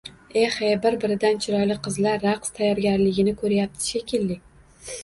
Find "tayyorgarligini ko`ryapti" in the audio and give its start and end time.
2.59-3.93